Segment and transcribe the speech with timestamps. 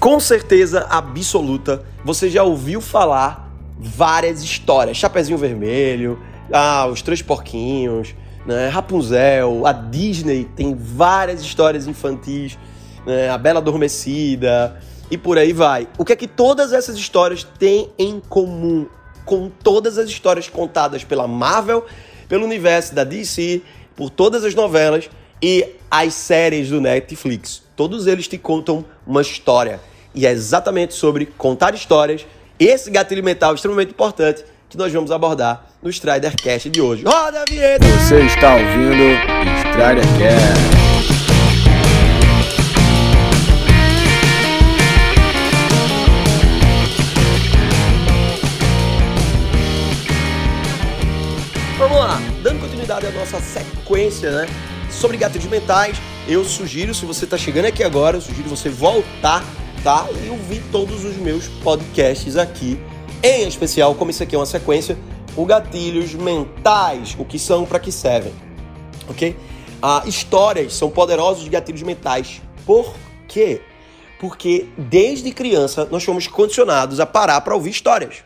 [0.00, 4.96] Com certeza absoluta, você já ouviu falar várias histórias.
[4.96, 6.18] Chapezinho Vermelho,
[6.50, 8.14] ah, os Três Porquinhos,
[8.46, 8.68] né?
[8.68, 12.56] Rapunzel, a Disney tem várias histórias infantis,
[13.06, 13.28] né?
[13.28, 15.86] a Bela Adormecida e por aí vai.
[15.98, 18.86] O que é que todas essas histórias têm em comum
[19.26, 21.84] com todas as histórias contadas pela Marvel,
[22.26, 23.60] pelo universo da DC,
[23.94, 25.10] por todas as novelas
[25.42, 27.62] e as séries do Netflix?
[27.76, 32.26] Todos eles te contam uma história e é exatamente sobre contar histórias,
[32.58, 37.04] esse gatilho mental extremamente importante que nós vamos abordar no Strider Cast de hoje.
[37.04, 37.84] Roda a vinheta!
[37.84, 38.94] Você está ouvindo
[39.58, 40.80] Strider Cast.
[51.78, 54.46] Vamos lá, dando continuidade à nossa sequência, né?
[54.90, 55.96] Sobre gatilhos mentais,
[56.28, 59.42] eu sugiro, se você está chegando aqui agora, eu sugiro você voltar
[59.82, 60.06] tá?
[60.24, 62.78] E ouvir todos os meus podcasts aqui,
[63.22, 64.98] em especial, como isso aqui é uma sequência,
[65.36, 68.32] o gatilhos mentais, o que são, para que servem,
[69.08, 69.36] ok?
[69.82, 72.42] Ah, histórias são poderosos gatilhos mentais.
[72.66, 72.94] Por
[73.26, 73.60] quê?
[74.18, 78.22] Porque desde criança nós fomos condicionados a parar para ouvir histórias.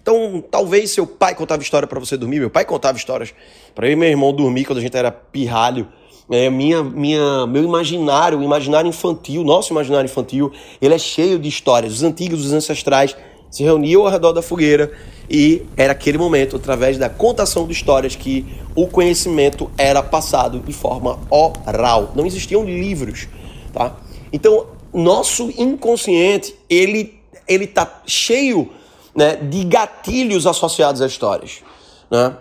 [0.00, 3.34] Então, talvez seu pai contava história para você dormir, meu pai contava histórias
[3.74, 5.88] para eu e meu irmão dormir quando a gente era pirralho.
[6.30, 10.50] É, minha, minha, meu imaginário, o imaginário infantil, nosso imaginário infantil,
[10.80, 11.92] ele é cheio de histórias.
[11.94, 13.14] Os antigos, os ancestrais
[13.50, 14.92] se reuniam ao redor da fogueira
[15.30, 18.44] e era aquele momento, através da contação de histórias, que
[18.74, 22.12] o conhecimento era passado de forma oral.
[22.14, 23.28] Não existiam livros,
[23.72, 23.96] tá?
[24.32, 28.70] Então, nosso inconsciente, ele ele tá cheio
[29.14, 31.62] né, de gatilhos associados a histórias,
[32.10, 32.36] né?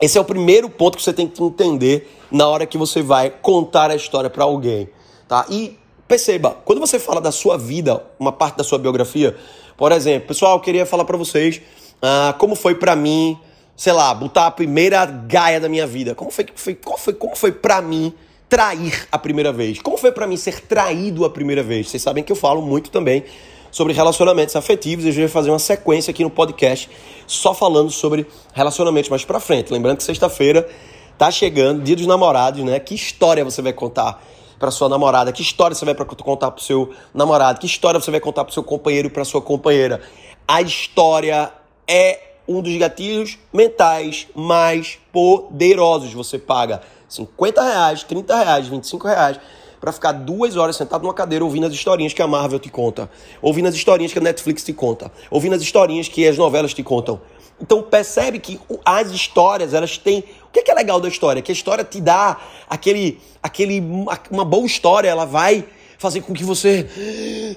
[0.00, 3.30] Esse é o primeiro ponto que você tem que entender na hora que você vai
[3.30, 4.88] contar a história para alguém,
[5.26, 5.44] tá?
[5.50, 9.36] E perceba, quando você fala da sua vida, uma parte da sua biografia,
[9.76, 11.60] por exemplo, pessoal, eu queria falar para vocês
[12.00, 13.38] ah, como foi para mim,
[13.76, 16.14] sei lá, botar a primeira gaia da minha vida.
[16.14, 18.12] Como foi, foi, foi, como foi para mim
[18.48, 19.80] trair a primeira vez?
[19.80, 21.90] Como foi para mim ser traído a primeira vez?
[21.90, 23.24] Vocês sabem que eu falo muito também
[23.70, 25.04] sobre relacionamentos afetivos.
[25.04, 26.90] Eu já vai fazer uma sequência aqui no podcast
[27.26, 29.72] só falando sobre relacionamentos mais para frente.
[29.72, 30.68] Lembrando que sexta-feira
[31.16, 32.78] tá chegando, dia dos namorados, né?
[32.78, 34.22] Que história você vai contar
[34.58, 35.32] para sua namorada?
[35.32, 37.60] Que história você vai contar pro seu namorado?
[37.60, 40.00] Que história você vai contar pro seu companheiro e para sua companheira?
[40.46, 41.52] A história
[41.86, 46.12] é um dos gatilhos mentais mais poderosos.
[46.14, 49.38] Você paga 50 reais, 30 reais, 25 reais
[49.80, 53.10] para ficar duas horas sentado numa cadeira ouvindo as historinhas que a Marvel te conta,
[53.40, 56.82] ouvindo as historinhas que a Netflix te conta, ouvindo as historinhas que as novelas te
[56.82, 57.20] contam.
[57.60, 60.20] Então percebe que as histórias, elas têm.
[60.20, 61.42] O que é, que é legal da história?
[61.42, 63.20] Que a história te dá aquele.
[63.42, 63.82] aquele
[64.30, 65.64] uma boa história, ela vai
[65.98, 66.88] fazer com que você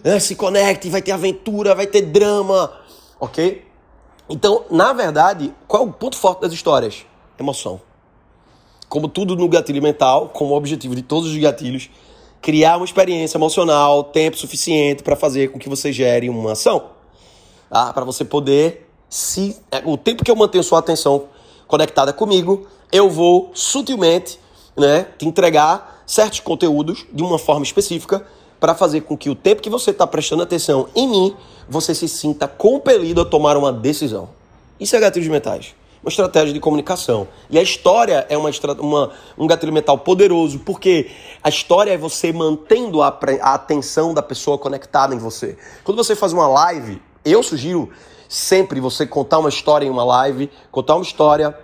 [0.04, 2.74] né, se conecte, vai ter aventura, vai ter drama,
[3.20, 3.64] ok?
[4.28, 7.06] Então, na verdade, qual é o ponto forte das histórias?
[7.40, 7.80] Emoção.
[8.90, 11.90] Como tudo no gatilho mental, como objetivo de todos os gatilhos,
[12.42, 16.84] criar uma experiência emocional, tempo suficiente para fazer com que você gere uma ação.
[17.70, 17.94] Tá?
[17.94, 21.26] Para você poder se é, o tempo que eu mantenho sua atenção
[21.68, 24.40] conectada comigo, eu vou sutilmente,
[24.76, 28.26] né, te entregar certos conteúdos de uma forma específica
[28.60, 31.36] para fazer com que o tempo que você está prestando atenção em mim,
[31.70, 34.30] você se sinta compelido a tomar uma decisão.
[34.80, 35.74] Isso é gatilhos mentais
[36.04, 37.28] uma estratégia de comunicação.
[37.50, 41.12] E a história é uma, uma, um gatilho mental poderoso, porque
[41.44, 43.08] a história é você mantendo a,
[43.42, 45.58] a atenção da pessoa conectada em você.
[45.84, 47.90] Quando você faz uma live, eu sugiro
[48.28, 51.56] sempre você contar uma história em uma live, contar uma história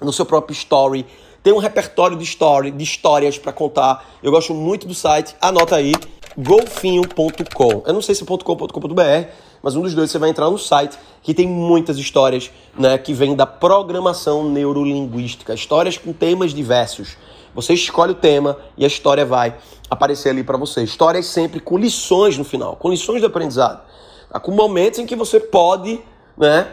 [0.00, 1.06] no seu próprio story,
[1.42, 4.04] tem um repertório de, story, de histórias para contar.
[4.22, 5.92] Eu gosto muito do site, anota aí,
[6.36, 7.82] golfinho.com.
[7.86, 9.28] Eu não sei se é .com.com.br,
[9.62, 13.12] mas um dos dois você vai entrar no site que tem muitas histórias né, que
[13.12, 17.16] vêm da programação neurolinguística, histórias com temas diversos.
[17.54, 19.56] Você escolhe o tema e a história vai
[19.88, 20.82] aparecer ali para você.
[20.82, 23.82] Histórias sempre com lições no final, com lições de aprendizado.
[24.30, 24.38] Tá?
[24.38, 26.00] Com momentos em que você pode
[26.36, 26.68] né,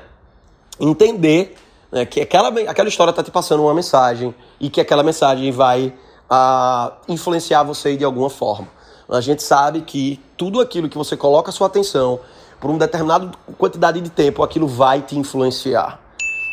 [0.80, 1.56] entender
[1.92, 5.94] né, que aquela, aquela história está te passando uma mensagem e que aquela mensagem vai
[6.30, 8.68] uh, influenciar você de alguma forma.
[9.08, 12.20] A gente sabe que tudo aquilo que você coloca a sua atenção
[12.64, 16.00] por uma determinada quantidade de tempo, aquilo vai te influenciar,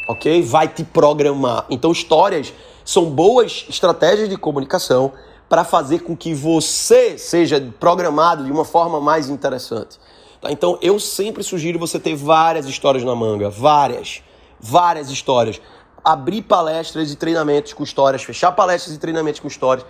[0.08, 0.42] ok?
[0.42, 1.64] Vai te programar.
[1.70, 2.52] Então, histórias
[2.84, 5.12] são boas estratégias de comunicação
[5.48, 10.00] para fazer com que você seja programado de uma forma mais interessante.
[10.40, 10.50] Tá?
[10.50, 14.20] Então, eu sempre sugiro você ter várias histórias na manga, várias,
[14.58, 15.60] várias histórias.
[16.02, 19.86] Abrir palestras e treinamentos com histórias, fechar palestras e treinamentos com histórias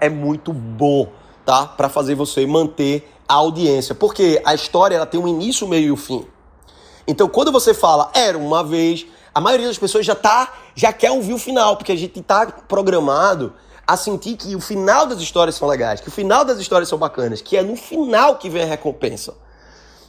[0.00, 1.08] é muito bom,
[1.46, 1.64] tá?
[1.64, 5.92] Para fazer você manter a audiência, porque a história ela tem um início, meio e
[5.92, 6.26] um fim.
[7.06, 11.12] Então, quando você fala era uma vez, a maioria das pessoas já tá, já quer
[11.12, 13.54] ouvir o final, porque a gente está programado
[13.86, 16.98] a sentir que o final das histórias são legais, que o final das histórias são
[16.98, 19.34] bacanas, que é no final que vem a recompensa.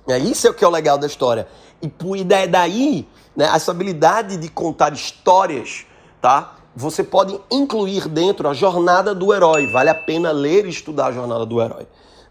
[0.07, 1.48] É isso é o que é o legal da história.
[1.81, 5.86] E, e daí, né, essa habilidade de contar histórias,
[6.19, 6.56] tá?
[6.80, 9.66] Você pode incluir dentro a jornada do herói.
[9.66, 11.88] Vale a pena ler e estudar a jornada do herói.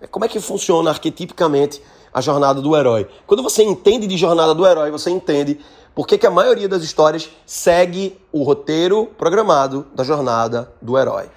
[0.08, 1.82] Como é que funciona arquetipicamente
[2.14, 3.08] a jornada do herói?
[3.26, 5.58] Quando você entende de jornada do herói, você entende
[5.96, 11.28] por que, que a maioria das histórias segue o roteiro programado da jornada do herói.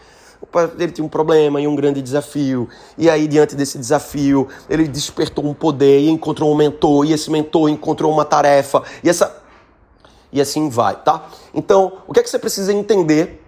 [0.77, 5.45] Ele tinha um problema e um grande desafio, e aí, diante desse desafio, ele despertou
[5.45, 9.38] um poder e encontrou um mentor, e esse mentor encontrou uma tarefa, e essa.
[10.31, 11.25] E assim vai, tá?
[11.53, 13.43] Então, o que é que você precisa entender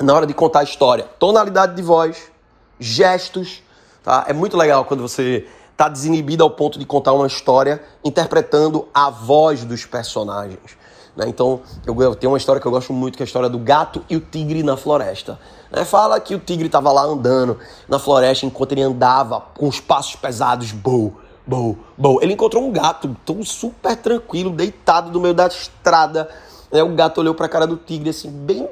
[0.00, 1.04] na hora de contar a história?
[1.18, 2.30] Tonalidade de voz,
[2.78, 3.62] gestos,
[4.04, 4.26] Tá?
[4.28, 9.08] É muito legal quando você está desinibido ao ponto de contar uma história interpretando a
[9.08, 10.76] voz dos personagens.
[11.16, 11.24] Né?
[11.26, 13.58] Então, eu, eu, tenho uma história que eu gosto muito, que é a história do
[13.58, 15.40] gato e o tigre na floresta.
[15.72, 15.86] Né?
[15.86, 20.16] Fala que o tigre estava lá andando na floresta enquanto ele andava com os passos
[20.16, 21.14] pesados, bou,
[21.46, 22.22] bou, bou.
[22.22, 26.28] Ele encontrou um gato tão super tranquilo, deitado no meio da estrada.
[26.70, 26.82] Né?
[26.82, 28.68] O gato olhou para a cara do tigre assim, bem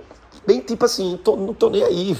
[0.46, 2.16] bem tipo assim, tô, não tô nem aí.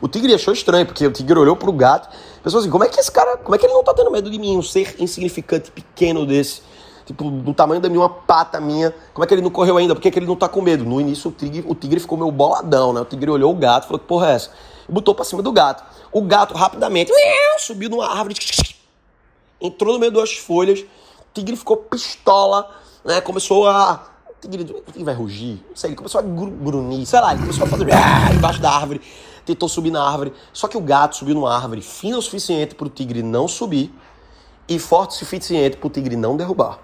[0.00, 2.08] O tigre achou estranho, porque o tigre olhou pro gato,
[2.42, 4.30] pensou assim, como é que esse cara, como é que ele não tá tendo medo
[4.30, 6.62] de mim, um ser insignificante, pequeno desse,
[7.06, 9.94] tipo, do tamanho da minha, uma pata minha, como é que ele não correu ainda,
[9.94, 10.84] por que, que ele não tá com medo?
[10.84, 13.84] No início o tigre, o tigre ficou meio boladão, né, o tigre olhou o gato,
[13.84, 14.50] falou, que porra é essa?
[14.88, 15.84] E botou pra cima do gato.
[16.10, 17.12] O gato rapidamente,
[17.58, 18.34] subiu numa árvore,
[19.60, 22.70] entrou no meio das folhas, o tigre ficou pistola,
[23.04, 24.06] né, começou a
[24.40, 27.64] tigre, o tigre vai rugir, não sei, ele começou a grunir, sei lá, ele começou
[27.64, 27.86] a fazer
[28.34, 29.00] embaixo da árvore,
[29.44, 32.86] tentou subir na árvore, só que o gato subiu numa árvore fina o suficiente para
[32.86, 33.92] o tigre não subir
[34.68, 36.78] e forte o suficiente para o tigre não derrubar.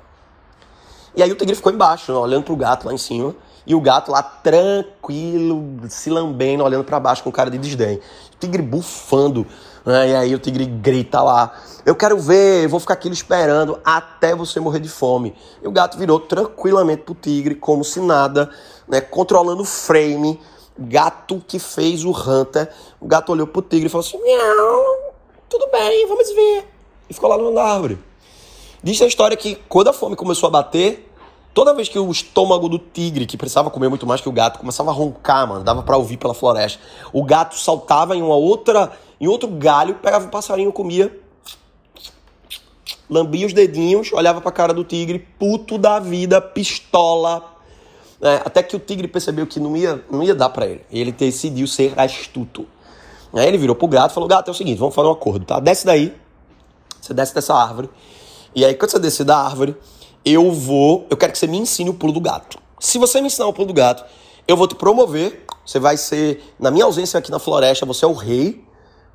[1.15, 3.35] E aí o tigre ficou embaixo, né, olhando para o gato lá em cima,
[3.67, 7.97] e o gato lá tranquilo, se lambendo, olhando para baixo com cara de desdém.
[7.97, 9.47] O tigre bufando,
[9.87, 10.11] né?
[10.11, 11.55] E aí o tigre grita lá:
[11.85, 15.33] Eu quero ver, eu vou ficar aqui esperando até você morrer de fome.
[15.63, 18.51] E o gato virou tranquilamente pro tigre, como se nada,
[18.89, 19.01] né?
[19.01, 20.41] Controlando o frame.
[20.79, 22.69] Gato que fez o Hunter.
[23.01, 25.15] O gato olhou pro tigre e falou assim: Miau,
[25.49, 26.69] tudo bem, vamos ver.
[27.09, 27.99] E ficou lá na árvore.
[28.83, 31.11] Diz a história que quando a fome começou a bater,
[31.55, 34.59] toda vez que o estômago do tigre, que precisava comer muito mais que o gato,
[34.59, 36.79] começava a roncar, mano, dava para ouvir pela floresta,
[37.13, 41.19] o gato saltava em uma outra em outro galho, pegava um passarinho, comia,
[43.09, 47.55] lambia os dedinhos, olhava pra cara do tigre, puto da vida, pistola.
[48.21, 50.83] É, até que o tigre percebeu que não ia, não ia dar para ele.
[50.91, 52.67] E ele decidiu ser astuto.
[53.33, 55.45] Aí ele virou pro gato e falou: Gato, é o seguinte, vamos fazer um acordo,
[55.45, 55.61] tá?
[55.61, 56.15] Desce daí.
[57.01, 57.91] Você desce dessa árvore.
[58.55, 59.77] E aí, quando você descer da árvore,
[60.25, 61.07] eu vou.
[61.11, 62.59] Eu quero que você me ensine o pulo do gato.
[62.81, 64.05] Se você me ensinar o pulo do gato,
[64.49, 65.45] eu vou te promover.
[65.65, 68.66] Você vai ser, na minha ausência aqui na floresta, você é o rei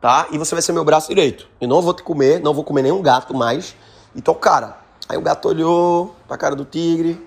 [0.02, 0.28] tá?
[0.32, 1.48] E você vai ser meu braço direito.
[1.62, 3.76] Eu não vou te comer, não vou comer nenhum gato mais.
[4.16, 4.78] Então, cara,
[5.08, 7.24] aí o gato olhou pra cara do tigre,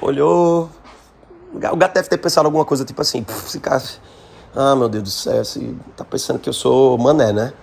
[0.00, 0.68] olhou.
[1.54, 3.82] O gato deve ter pensado alguma coisa tipo assim, esse cara.
[4.54, 7.54] Ah, meu Deus do céu, assim, tá pensando que eu sou mané, né?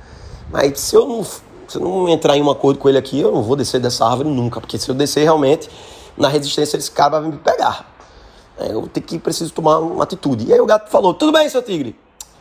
[0.50, 3.32] Mas se eu não, se eu não entrar em um acordo com ele aqui, eu
[3.32, 5.70] não vou descer dessa árvore nunca, porque se eu descer realmente,
[6.18, 7.86] na resistência esse cara vai me pegar.
[8.58, 10.48] Eu tenho que preciso tomar uma atitude.
[10.48, 11.96] E aí o gato falou: Tudo bem, seu tigre,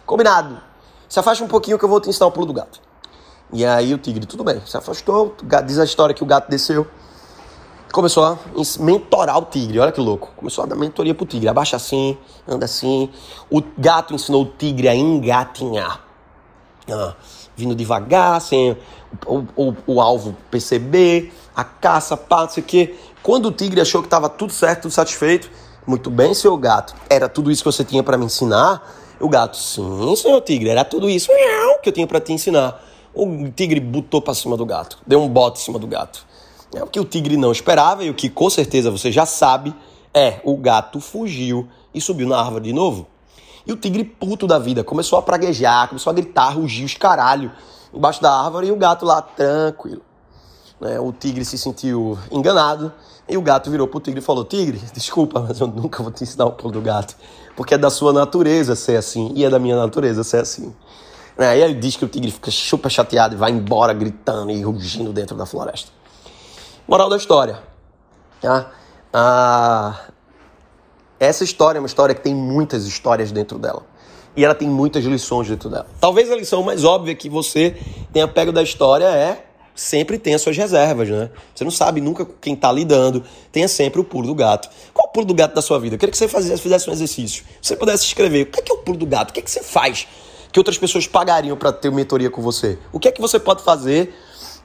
[0.07, 0.68] combinado.
[1.09, 2.81] Se afasta um pouquinho que eu vou te ensinar o pulo do gato.
[3.53, 5.35] E aí o tigre, tudo bem, se afastou,
[5.65, 6.87] diz a história que o gato desceu,
[7.91, 8.39] começou a
[8.81, 10.31] mentorar o tigre, olha que louco.
[10.37, 13.11] Começou a dar mentoria pro tigre, abaixa assim, anda assim.
[13.51, 16.05] O gato ensinou o tigre a engatinhar.
[16.91, 17.15] Ah,
[17.57, 18.77] vindo devagar, sem
[19.27, 22.95] o, o, o, alvo perceber, a caça, pá, não sei o quê.
[23.23, 25.51] Quando o tigre achou que estava tudo certo, tudo satisfeito,
[25.87, 28.83] muito bem, seu gato, era tudo isso que você tinha para me ensinar?
[29.21, 31.29] O gato, sim, senhor tigre, era tudo isso
[31.83, 32.81] que eu tinha para te ensinar.
[33.15, 36.25] O tigre botou para cima do gato, deu um bote em cima do gato.
[36.75, 39.75] É o que o tigre não esperava e o que com certeza você já sabe
[40.15, 43.07] é o gato fugiu e subiu na árvore de novo.
[43.67, 47.51] E o tigre puto da vida começou a praguejar, começou a gritar, rugir os caralho
[47.93, 50.03] embaixo da árvore e o gato lá tranquilo.
[50.81, 50.99] Né?
[51.01, 52.93] O tigre se sentiu enganado
[53.29, 56.23] e o gato virou pro tigre e falou: Tigre, desculpa, mas eu nunca vou te
[56.25, 57.15] ensinar o pulo do gato
[57.59, 60.73] porque é da sua natureza ser assim, e é da minha natureza ser assim.
[61.37, 65.13] Aí ele diz que o tigre fica super chateado e vai embora gritando e rugindo
[65.13, 65.91] dentro da floresta.
[66.87, 67.61] Moral da história.
[68.41, 68.71] Tá?
[69.13, 70.03] Ah,
[71.19, 73.83] essa história é uma história que tem muitas histórias dentro dela.
[74.37, 75.89] E ela tem muitas lições dentro dela.
[76.01, 77.77] Talvez a lição mais óbvia que você
[78.13, 79.48] tenha pego da história é
[79.79, 81.31] sempre tenha suas reservas, né?
[81.55, 83.23] Você não sabe nunca quem tá lidando.
[83.53, 84.69] Tenha sempre o pulo do gato.
[84.93, 85.95] Qual é o pulo do gato da sua vida?
[85.95, 87.45] Eu queria que você fizesse, um exercício.
[87.63, 89.31] Se você pudesse escrever, o que é, que é o pulo do gato?
[89.31, 90.09] O que é que você faz
[90.51, 92.77] que outras pessoas pagariam para ter mentoria com você?
[92.93, 94.13] O que é que você pode fazer,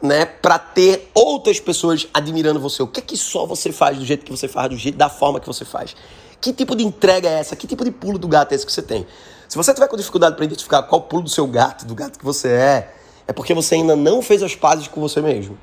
[0.01, 2.82] né, para ter outras pessoas admirando você?
[2.82, 5.10] O que é que só você faz do jeito que você faz, do jeito da
[5.10, 5.96] forma que você faz?
[6.41, 7.55] Que tipo de entrega é essa?
[7.55, 9.05] Que tipo de pulo do gato é esse que você tem?
[9.48, 12.17] Se você tiver com dificuldade para identificar qual o pulo do seu gato, do gato
[12.17, 12.93] que você é,
[13.27, 15.58] é porque você ainda não fez as pazes com você mesmo.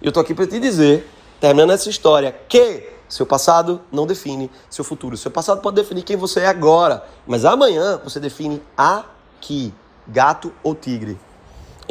[0.00, 1.08] E eu tô aqui para te dizer,
[1.40, 5.16] terminando essa história, que seu passado não define seu futuro.
[5.16, 9.72] Seu passado pode definir quem você é agora, mas amanhã você define aqui,
[10.06, 11.18] gato ou tigre.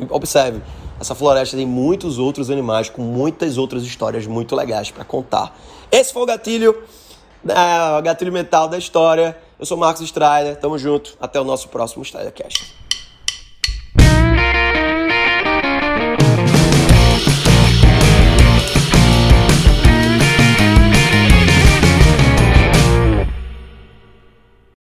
[0.09, 0.61] Observe,
[0.99, 5.55] essa floresta tem muitos outros animais com muitas outras histórias muito legais para contar.
[5.91, 6.83] Esse foi o gatilho,
[7.47, 9.37] é, o gatilho mental da história.
[9.59, 12.82] Eu sou Marcos Strider, tamo junto, até o nosso próximo Stridercast.